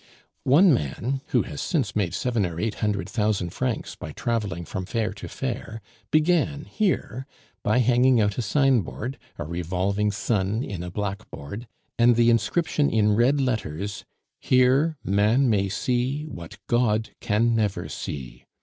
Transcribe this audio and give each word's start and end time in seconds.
One 0.45 0.73
man 0.73 1.21
who 1.27 1.43
has 1.43 1.61
since 1.61 1.95
made 1.95 2.15
seven 2.15 2.43
or 2.43 2.59
eight 2.59 2.73
hundred 2.81 3.07
thousand 3.07 3.51
francs 3.51 3.93
by 3.95 4.13
traveling 4.13 4.65
from 4.65 4.87
fair 4.87 5.13
to 5.13 5.27
fair 5.27 5.79
began 6.09 6.65
here 6.65 7.27
by 7.61 7.77
hanging 7.77 8.19
out 8.19 8.39
a 8.39 8.41
signboard, 8.41 9.19
a 9.37 9.43
revolving 9.45 10.09
sun 10.11 10.63
in 10.63 10.81
a 10.81 10.89
blackboard, 10.89 11.67
and 11.99 12.15
the 12.15 12.31
inscription 12.31 12.89
in 12.89 13.15
red 13.15 13.39
letters: 13.39 14.03
"Here 14.39 14.97
Man 15.03 15.51
may 15.51 15.69
see 15.69 16.23
what 16.25 16.57
God 16.65 17.11
can 17.19 17.53
never 17.53 17.87
see. 17.87 18.45